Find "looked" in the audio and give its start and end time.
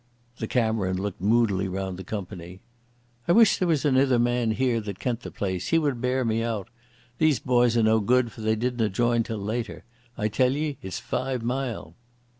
0.99-1.21